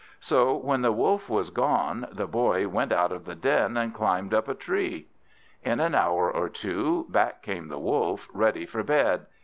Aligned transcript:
So 0.19 0.57
when 0.57 0.81
the 0.81 0.91
Wolf 0.91 1.29
was 1.29 1.51
gone, 1.51 2.07
the 2.11 2.25
Boy 2.25 2.67
went 2.67 2.91
out 2.91 3.11
of 3.11 3.23
the 3.23 3.35
den, 3.35 3.77
and 3.77 3.93
climbed 3.93 4.33
up 4.33 4.47
a 4.47 4.55
tree. 4.55 5.09
In 5.61 5.79
an 5.79 5.93
hour 5.93 6.31
or 6.35 6.49
two 6.49 7.05
back 7.09 7.43
came 7.43 7.67
the 7.67 7.77
Wolf, 7.77 8.27
ready 8.33 8.65
for 8.65 8.81
bed. 8.81 9.27